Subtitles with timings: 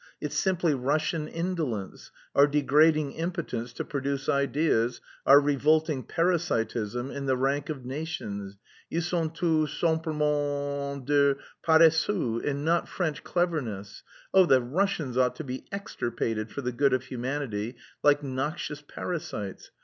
[0.19, 7.37] It's simply Russian indolence, our degrading impotence to produce ideas, our revolting parasitism in the
[7.37, 8.57] rank of nations.
[8.89, 14.01] Ils sont tout simplement des paresseux, and not French cleverness.
[14.33, 19.69] Oh, the Russians ought to be extirpated for the good of humanity, like noxious parasites!